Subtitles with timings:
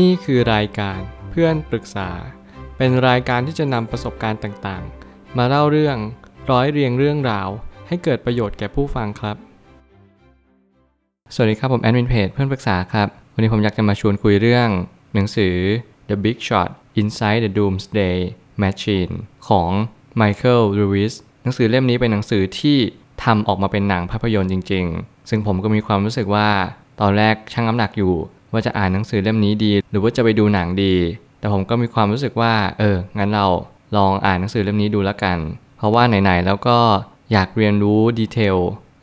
[0.00, 2.08] นี่คือรายการเพื่อนปรึกษา
[2.76, 5.96] เป็นรายการที่จะนำประสบการณ์ต่างๆ มาเล่าเรื่อง
[6.50, 7.48] ร้อยเรียงเรื่องราว
[7.88, 9.36] ให้เกิดประโยชน์แก่ผู้ฟังครับ
[11.34, 14.68] สวัสดีครับผมแอดมินเพจเพื่อนปรึกษาครับ วันนี้ผมอยากจะมาชวนคุยเรื่อง
[15.14, 15.54] หนังสือ
[16.08, 16.68] The Big Shot
[17.00, 18.18] Inside the Doomsday
[18.62, 19.12] Machine
[19.48, 19.70] ของ
[20.20, 21.12] Michael Lewis
[21.42, 22.78] หนังสือเล่มนี้เป็นหนังสือที่
[23.24, 26.48] ทำออกมาเป็นหนังภาพยนตร์จริง ๆ ซึ่งผมก็มีความรู้สึกว่า
[27.00, 28.14] ตอนแรกชั่งน้ำหนักอยู่
[28.52, 30.94] ว่าจะอ่านหนังสือเล่มนี้ดี หรือว่าจะไปดูหนังดี
[31.38, 33.46] แต่ผมก็มีความรู้สึกว่า เออ งั้นเรา
[33.96, 35.38] ลองอ่านหนังสือเล่มนี้ดูแล้วกัน
[35.78, 36.78] เพราะว่าไหนๆแล้วก็
[37.32, 38.56] อยากเรียนรู้ดีเทล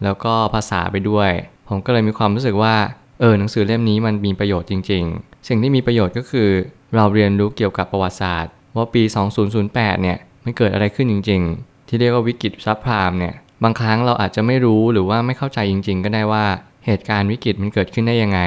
[0.04, 1.32] แล้วก็ภาษาไปด้วย
[1.68, 2.76] ผมก็เลยมีความรู้สึกว่า
[3.20, 6.50] เออ หนังสือเล่มนี้มันมีประโยชน์จริง ๆ สิ่งที่มีประโยชน์ก็คือ
[6.96, 9.04] เราเรียนรู้เกี่ยวกับประวัติศาสตร์ ว่าปี
[9.52, 16.46] 2008 เนี่ย มันเกิดอะไรขึ้นจริง ๆ ที่เรียกว่าวิกฤตซับพรามเนี่ย บางครั้งเราอาจจะไม่รู้หรือว่าไม่เข้าใจจริง ๆ ก็ได้ว่า
[16.86, 18.40] เหตุการณ์วิกฤตมันเกิดขึ้นได้ยังไง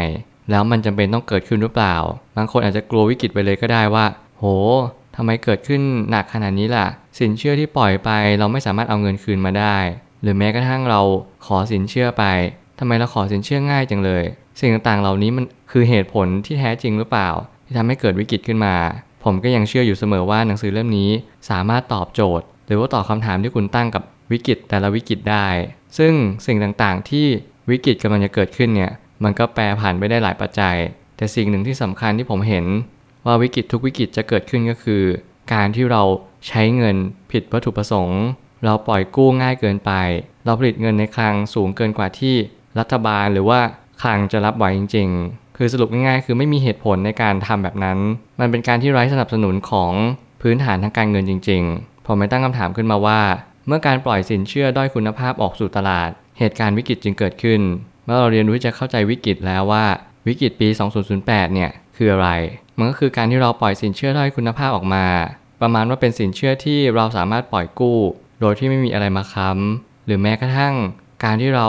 [0.52, 1.96] แล้วมันจำเป็นต้องเกิดขึ้นหรือเปล่า
[2.36, 4.04] บางคนอาจจะกลัววิกฤตไปเลยก็ได้ว่า
[4.38, 4.44] โห
[5.16, 5.80] ทำไมเกิดขึ้น
[6.10, 6.86] หนักขนาดนี้ล่ะ
[7.18, 9.76] สินเชื่อที่ปล่อยไป เราไม่สามารถเอาเงินคืนมาได้
[10.22, 11.00] หรือแม้กระทั่งเรา
[11.46, 12.24] ขอสินเชื่อไป
[12.78, 14.24] ทำไมเราขอสินเชื่อง่ายจังเลย
[14.60, 17.28] สิ่งต่างๆเหล่านี้มันคือเหตุผลที่แท้จริงหรือเปล่า
[17.64, 18.74] ที่ทำให้เกิดวิกฤตขึ้นมา
[19.24, 21.10] ผมก็ยังเชื่ออยู่เสมอว่าหนังสือเล่มนี้
[21.50, 25.46] สามารถตอบโจทย์ หรือว่าตอบคำถามที่คุณตั้งกับวิกฤตแต่ละวิกฤตได้
[25.98, 26.12] ซึ่ง
[26.46, 27.26] สิ่งต่างๆที่
[27.70, 28.92] วิกฤตกำลังจะเกิดขึ้นเนี่ย
[29.24, 30.76] มันก็แปรผันไปได้หลายปัจจัย
[31.16, 32.64] แต่สิ่งหนึ่งที่สำคัญที่ผมเห็น
[33.26, 35.02] ว่าวิกฤตทุกวิกฤตจะเกิดขึ้นก็คือ
[35.52, 36.02] การที่เรา
[36.48, 36.96] ใช้เงิน
[37.32, 38.22] ผิดวัตถุประสงค์
[38.64, 39.92] เราปล่อยกู้ง่ายเกินไป
[40.44, 42.34] เราผลิตเงินในคลังสูงเกินกว่าที่
[42.78, 43.60] รัฐบาลหรือว่า
[44.02, 47.98] คลังจะรับไหวจริง ๆ คือสรุปง่ายๆ คือไม่มีเหตุผลในการทำแบบนั้น
[48.40, 49.92] มันเป็นการที่ไร้สนับสนุนของ
[50.42, 53.20] พื้นฐานทางการเงินจริง ๆ ผมไม่ตั้งคำถามขึ้นมาว่า
[53.66, 57.60] เมื่อการปล่อยสินเชื่อด้อยคุณภาพออกสู่ตลาด เหตุการณ์วิกฤตจึงเกิดขึ้น
[58.04, 59.84] เมื่อเราเรียนรู้จะเข้าใจวิกฤตแล้วว่า
[60.26, 60.68] วิกฤตปี
[61.10, 62.30] 2008 เนี่ยคืออะไร
[62.78, 65.06] มันก็คือการที่เราปล่อยสินเชื่อด้อยคุณภาพออกมา
[65.60, 67.98] ประมาณว่าเป็นสินเชื่อที่เราสามารถปล่อยกู้
[68.40, 70.74] โดยที่ไม่มีอะไรมาค้ำหรือแม้กระทั่ง
[71.24, 71.68] การที่เรา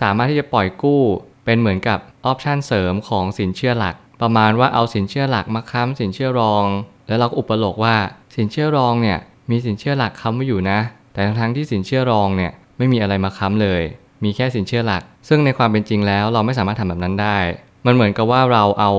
[0.00, 1.02] สามารถที่จะปล่อยกู้
[1.44, 6.64] เป็นเหมือนกับออปชันเสริมของสินเชื่อหลัก ประมาณว่าเอาสินเชื่อหลักมาค้ำสินเชื่อรอง
[7.08, 7.96] แล้วเราก็อุปโลกว่า
[8.36, 9.18] สินเชื่อรองเนี่ย
[9.50, 10.78] มีสินเชื่อหลักค้ำไว้อยู่นะ
[11.12, 13.82] แต่ทั้งที่สินเชื่อรองเนี่ยไม่มีอะไรมาค้ำเลย
[14.24, 17.38] มีแค่สินเชื่อหลัก ซึ่งในความเป็นจริงแล้วเราไม่สามารถทำแบบนั้นได้
[17.86, 18.92] มันเหมือนกับว่าเราเอา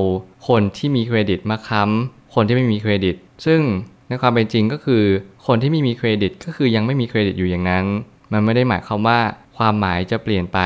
[0.48, 3.16] คนที่มีเครดิตมาค้ำคนที่ไม่มีเครดิต
[3.46, 3.60] ซึ่ง
[4.10, 5.04] ในความเป็นจริงก็คือ
[5.48, 7.86] คนที่ไม่มีเครดิตก็คือยังไม่มีเครดิตอยู่อย่างนั้น
[8.32, 9.20] มันไม่ได้หมายความว่า
[9.58, 10.60] ความหมายจะเปลี่ยนไป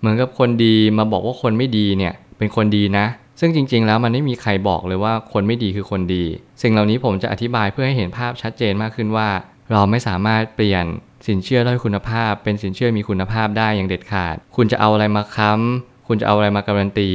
[0.00, 3.06] เหมือนกับคนดีมาบอกว่าคนไม่ดีเนี่ยเป็นคนดีนะ
[3.40, 6.24] ซึ่งจริง ๆ แล้วมันไม่มีใครบอกเลยว่าคนไม่ดีคือคนดี
[6.62, 9.28] สิ่งเหล่านี้ผมจะอธิบายเพื่อให้เห็นภาพชัดเจนมากขึ้นว่า
[9.72, 10.84] เราไม่สามารถเปลี่ยน
[11.26, 17.10] สินเชื่อด้อยคุณภาพ เป็นสินเชื่อมีคุณภาพได้อย่างเด็ดขาด คุณจะเอาอะไรมาค้ำคุณจะเอาอะไรมาการันตี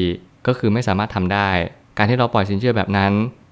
[0.48, 1.50] ก็คือไม่สามารถทำได้
[1.98, 3.12] การที่เราปล่อยสินเชื่อแบบนั้น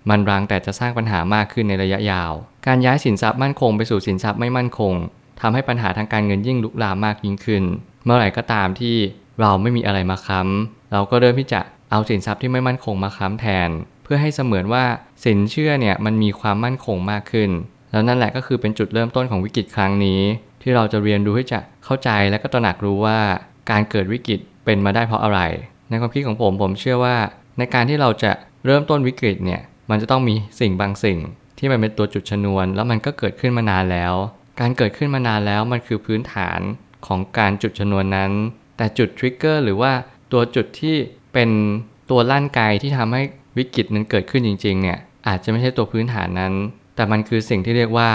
[0.09, 2.31] มันรังแต่จะสร้างปัญหามากขึ้นในระยะยาว
[2.67, 4.93] การย้ายสินทรัพย์มั่นคงไปสู่สินทรัพย์ไม่มั่นคง
[5.41, 7.63] ทำให้ปัญหาทางการเงินยิ่งลุกลามมากยิ่งขึ้น
[8.05, 8.95] เมื่อไหร่ก็ตามที่
[9.41, 13.69] เราไม่มีอะไรมาค้ำเราก็เริ่มที่จะเอาสินทรัพย์ที่ไม่มั่นคงมาค้ำแทน
[14.03, 14.85] เพื่อให้เสมือนว่า
[15.25, 17.49] สินเชื่อเนี่ยมันมีความมั่นคงมากขึ้น
[17.91, 20.21] แล้วนั่นแหละก็คือเป็นจุดเริ่มต้นของวิกฤตครั้งนี้
[20.61, 23.19] ที่เราจะเรียนรู้ที่จะเข้าใจและก็ตระหนักรู้ว่า
[23.71, 25.39] การเกิดวิกฤตเป็นมาได้เพราะอะไร
[25.89, 27.15] ในความคิดของผมผมเชื่อว่า
[27.57, 28.31] ในการที่เราจะ
[28.65, 31.19] เริ่มต้นวิกฤตเนี่ยมันจะต้องมีสิ่งบางสิ่ง
[31.57, 34.13] ที่มันเป็นตัวจุดชนวน แล้วมันก็เกิดขึ้นมานานแล้ว
[34.59, 36.59] การเกิดขึ้นมานานแล้วมันคือพื้นฐาน
[37.07, 38.31] ของการจุดชนวนนั้น
[38.77, 39.91] แต่จุดทริกเกอร์หรือว่า
[40.31, 40.95] ตัวจุดที่
[41.33, 41.49] เป็น
[42.09, 43.21] ตัวลั่นไกที่ทำให้
[43.57, 46.53] วิกฤตนั้นเกิดขึ้นจริงๆเนี่ยอาจจะไม่ใช่ตัวพื้นฐานนั้น
[46.97, 48.11] แต่มันคือสิ่งที่เรียกว่า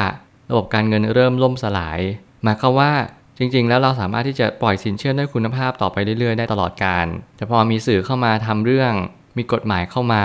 [0.50, 2.00] ระบบการเงินเริ่มล่มสลาย
[2.44, 2.92] หมายความว่า
[3.38, 7.06] จริง ๆ แล้วเราสามารถที่จะปล่อยสินเชื่อด้วยคุณภาพต่อไปเรื่อยๆ ได้ตลอดการ
[7.36, 8.92] แต่พอมีสื่อเข้ามาทำเรื่อง
[9.36, 10.24] มีกฎหมายเข้ามา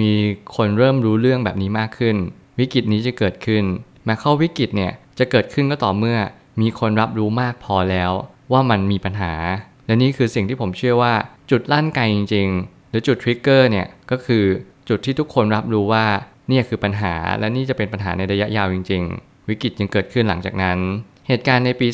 [0.00, 0.10] มี
[0.56, 2.16] คนเริ่มรู้เรื่องแบบนี้มากขึ้น
[2.58, 3.64] วิกฤตนี้จะเกิดขึ้น
[4.04, 6.18] แม้เข้าวิกฤตเนี่ยจะเกิดขึ้นก็ต่อเมื่อ
[6.60, 8.12] มีคนรับรู้มากพอแล้ว
[8.52, 9.32] ว่ามันมีปัญหา
[9.86, 11.14] และนี่คือสิ่งที่ผมเชื่อว่า
[11.50, 14.44] จุดลั่นไกจริง ๆ หรือจุดทริกเกอร์เนี่ยก็คือ
[14.88, 16.06] จุดที่ทุกคนรับรู้ว่า
[16.50, 20.78] นี่คือปัญหาและนี่จะเป็นปัญหาในระยะยาวจริง ๆ วิกฤตจึงเกิดขึ้นหลังจากนั้น
[21.28, 21.88] เหตุการณ์ในปี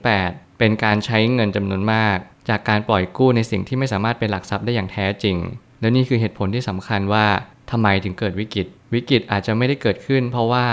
[0.00, 2.18] 2008 เป็นการใช้เงินจำนวนมาก
[2.48, 5.36] จากการปล่อยกู้ในสิ่งที่ไม่สามารถเป็นหลักทรัพย์ได้อย่างแท้จริง
[5.80, 7.26] และนี่คือเหตุผลที่สำคัญว่า
[7.70, 10.66] ทำไมถึงเกิดวิกฤต วิกฤตอาจจะไม่ได้เกิดขึ้น เพราะว่า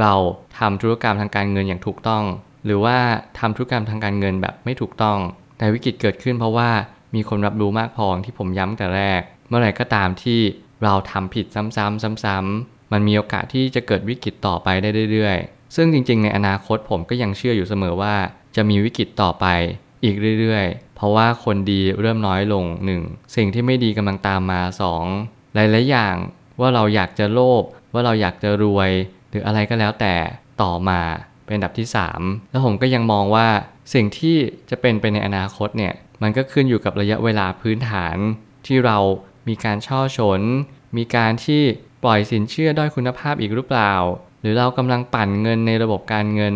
[0.00, 0.12] เรา
[0.58, 2.24] ทำธุรกรรมทางการเงินอย่างถูกต้อง
[2.64, 2.98] หรือว่า
[3.38, 5.18] ทำธุรกรรมทางการเงินแบบไม่ถูกต้อง
[5.58, 6.70] แต่วิกฤตเกิดขึ้นเพราะว่า
[7.14, 10.40] มีคนรับรู้มากพอที่ผมย้ำแต่แรก เมื่อไหร่ก็ตามที่
[10.84, 18.14] เราทำผิดซ้ำๆซ้ำๆ มันมีโอกาสที่จะเกิดวิกฤตต่อไปได้เรื่อยๆ ซึ่งจริงๆ ในอนาคตผมก็ยังเชื่ออยู่เสมอว่า
[18.56, 19.46] จะมีวิกฤตต่อไป
[20.04, 22.64] อีกเรื่อยๆ เพราะว่าคนดีเริ่มน้อยลง
[23.00, 23.36] 1.
[23.36, 24.60] สิ่งที่ไม่ดีกำลังตามมา
[25.08, 25.54] 2.
[25.54, 26.14] หลายๆอย่าง
[26.60, 27.62] ว่าเราอยากจะโลภ
[27.92, 28.90] ว่าเราอยากจะรวย
[29.30, 30.14] หรืออะไรก็แล้วแต่
[30.62, 31.00] ต่อมา
[31.46, 33.48] เป็นอันดับที่ 3 แล้วผมก็ยังมองว่า
[33.94, 34.36] สิ่งที่
[34.70, 38.16] จะเป็นไปในอนาคตเนี่ยมันก็ขึ้นอยู่กับระยะเวลาพื้นฐาน
[38.66, 38.98] ที่เรา
[39.48, 40.40] มีการช่อฉน
[40.96, 41.62] มีการที่
[42.04, 43.92] ปล่อยสินเชื่อด้อยคุณภาพอีกหรือเปล่า
[44.40, 46.54] หรือเรากำลังปั่นเงินในระบบการเงิน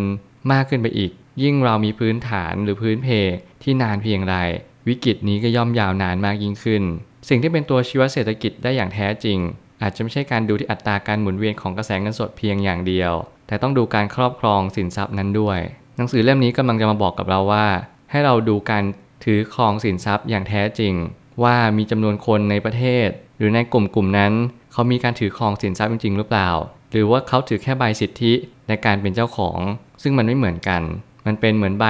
[0.52, 1.10] มากขึ้นไปอีก
[1.42, 3.08] ยิ่งเรามีพื้นฐานหรือพื้นเพ
[3.62, 4.34] ที่นานเพียงไร
[4.88, 6.82] วิกฤตนี้ก็ย่อมยาวนานมากยิ่งขึ้น
[7.28, 9.38] สิ่งที่เป็นตัวชี้วัดเศรษฐกิจได้อย่างแท้จริง
[9.82, 13.12] อาจจะไม่ใช่การดูที่อัตราการหมุนเวียนของกระแสเงินสดเพียงอย่างเดียว
[13.46, 15.58] แต่ต้องดูการครอบครองสินทรัพย์นั้นด้วย
[15.96, 17.66] หนังสือเล่มนี้กำลังจะมาบอกกับเราว่า
[18.10, 18.84] ให้เราดูการ
[19.24, 20.94] ถือครองสินทรัพย์อย่างแท้จริง
[21.42, 23.08] ว่ามีจำนวนคนในประเทศ
[23.38, 24.32] หรือในกลุ่มกลุ่มนั้น
[24.72, 26.50] เขามีการถือครองสินทรัพย์จริงๆหรือเปล่า
[26.90, 28.32] หรือว่าเขาถือแค่ใบสิทธิ
[28.68, 29.58] ในการเป็นเจ้าของ
[30.02, 30.82] ซึ่งมันไม่เหมือนกัน
[31.26, 31.86] มันเป็นเหมือนใบ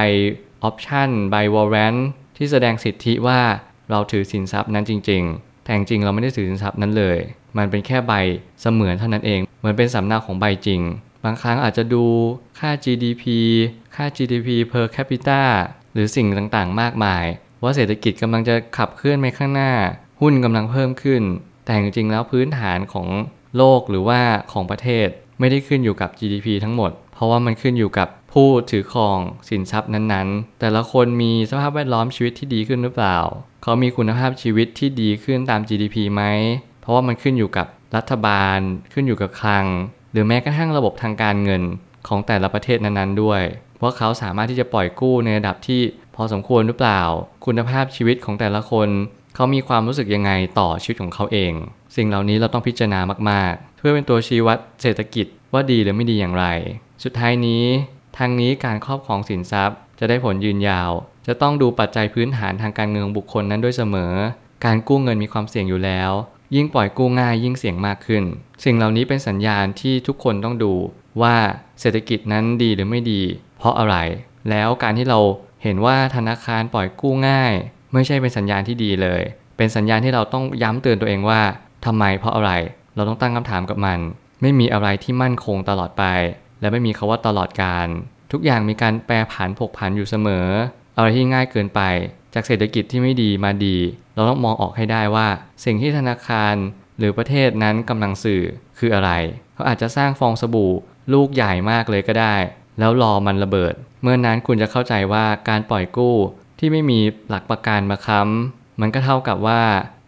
[0.63, 1.95] ออปชั่นใบวอร์เรน
[2.37, 3.41] ที่แสดงสิทธิว่า
[3.91, 7.19] เราถือสินทรัพย์นั้นจริง ๆ แต่จริงเราไม่ได้ถือสินทรัพย์นั้นเลย
[7.59, 8.13] มันเป็นแค่ใบ
[8.61, 10.81] เสมือนเท่านั้นเอง เหมือนเป็นสำเนาของใบจริง
[11.25, 12.05] บางครั้งอาจจะดู
[12.59, 13.25] ค่า GDP
[13.97, 15.43] ค่า GDP per capita
[15.93, 17.25] หรือสิ่งต่างๆ มากมาย
[17.63, 19.73] ว่าเศรษฐกิจกำลังจะขับเคลื่อนไปข้างหน้า
[20.21, 21.23] หุ้นกำลังเพิ่มขึ้น
[21.71, 23.09] แต่จริงๆแล้วพื้นฐานของ
[23.57, 24.21] โลกหรือว่า
[24.53, 25.09] ของประเทศ
[25.41, 29.19] ไม่ได้ขึ้นอยู่กับ GDP ทั้งหมด เพราะว่ามันขึ้นอยู่กับผู้ถือครอง
[29.49, 33.19] สินทรัพย์นั้นๆ แต่ละคนมีสภาพแวดล้อมชีวิตที่ดีขึ้นหรือเปล่า
[33.63, 36.23] เขามีคุณภาพชีวิตที่ดีขึ้นตาม GDP ไหม
[36.81, 38.59] เพราะว่ามันขึ้นอยู่กับรัฐบาล
[38.93, 39.67] ขึ้นอยู่กับคลัง
[40.13, 41.63] หรือแม้กระทั่งระบบทางการเงิน
[42.09, 43.43] ของแต่ละประเทศนั้นๆ ด้วย
[43.83, 45.81] ว่าเขาสามารถที่จะปล่อยกู้ในระดับที่
[46.17, 47.03] พอสมควรหรือเปล่า
[47.47, 48.89] คุณภาพชีวิตของแต่ละคน
[49.35, 51.53] เขามีความรู้สึกยังไงต่อชีวิตของเขาเอง
[51.97, 53.01] สิ่งเหล่านี้เราต้องพิจารณา
[53.31, 56.47] มากๆ เพื่อเป็นตัวชี้วัดเศรษฐกิจว่าดีหรือไม่ดีอย่างไร
[57.05, 57.65] สุดท้ายนี้
[58.19, 60.91] ทางนี้การครอบครองสินทรัพย์ จะได้ผลยืนยาว
[61.27, 64.15] จะต้องดูปัจจัยพื้นฐานทางการเงินของบุคคลนั้นด้วยเสมอ
[64.65, 66.11] การกู้เงินมีความเสี่ยงอยู่แล้ว
[66.55, 68.25] ยิ่งปล่อยกู้ง่ายยิ่งเสี่ยงมากขึ้น
[68.65, 70.73] สิ่งเหล่านี้เป็นสัญญาณที่ทุกคนต้องดู
[71.23, 71.37] ว่า
[71.81, 73.23] เศรษฐกิจนั้นดีหรือไม่ดี
[73.59, 73.97] เพราะอะไร
[74.51, 75.21] แล้วการที่เรา
[75.63, 77.55] เห็นว่าธนาคารปล่อยกู้ง่าย
[77.93, 79.23] ไม่ใช่เป็นสัญญาณที่ดีเลย
[79.57, 81.41] เป็นสัญญาณที่เราต้องย้ำเตือนตัวเองว่า
[81.87, 82.53] ทำไมเพราะอะไร
[82.95, 83.99] เราต้องตั้งคำถามกับมัน
[84.43, 86.05] ไม่มีอะไรที่มั่นคงตลอดไป
[86.61, 87.87] และไม่มีคาว่าตลอดการ
[88.33, 90.47] ทุกอย่างมีการแปรผันผกผันอยู่เสมอ
[90.97, 91.81] อะไรที่ง่ายเกินไป
[92.35, 93.77] จากเศรษฐกิจที่ไม่ดีมาดี
[94.15, 95.29] เราต้องมองออกให้ได้ว่า
[95.65, 96.55] สิ่งที่ธนาคาร
[96.99, 98.43] หรือประเทศนั้นกำลังสื่อ
[98.79, 99.11] คืออะไร
[99.55, 100.73] เขาอาจจะสร้างฟองสบู่
[101.13, 102.37] ลูกใหญ่มากเลยก็ได้
[102.79, 106.17] แล้วรอมันระเบิด เมื่อนนั้นคุณจะเข้าใจว่าการปล่อยกู้
[106.63, 109.63] ที่ไม่มีหลักประกันมาค้ำมันก็เท่ากับว่า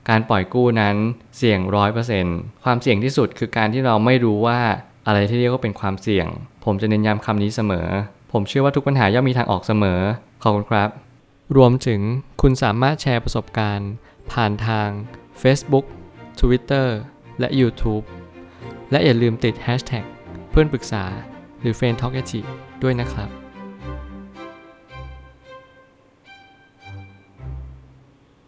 [0.08, 0.96] การปล่อยกู้นั้น
[1.36, 4.60] เสี่ยงร้อยเปอร์เซ็นต์ความเสี่ยงที่สุดคือการที่เราไม่รู้ว่า
[5.06, 6.26] อะไรที่เรียกว่าเป็นความเสี่ยง
[6.64, 7.88] ผมจะเน้นย้ำคำนี้เสมอ
[8.32, 10.00] ผมเชื่อว่าทุกปัญหาย่อมมีทางออกเสมอ
[10.42, 10.88] ขอบคุณครับ
[11.56, 12.00] รวมถึง
[12.42, 13.90] คุณสามารถแชร์ประสบการณ์
[14.32, 14.88] ผ่านทาง
[15.42, 15.86] Facebook
[16.40, 16.86] Twitter
[17.40, 18.04] และ YouTube
[18.90, 20.04] และอย่าลืมติด Hashtag
[20.50, 21.04] เพื่อนปรึกษา
[21.60, 22.14] หรือ f r ร e n d t a l k
[22.82, 23.41] ด้วยนะครับ